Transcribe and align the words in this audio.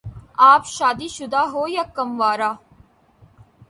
آپ 0.51 0.63
شادی 0.67 1.07
شدہ 1.07 1.41
ہو 1.53 1.63
یا 1.67 1.83
کنوارہ؟ 1.95 2.51